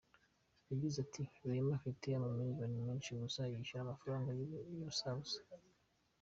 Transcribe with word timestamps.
Yagize 0.69 0.97
ati 1.05 1.21
“Raheem 1.45 1.67
afite 1.79 2.05
amamiliyoni 2.11 2.79
menshi 2.87 3.09
gusa 3.21 3.41
yishyura 3.51 3.81
amafaranga 3.83 4.29
y’ubusabusa. 4.77 5.39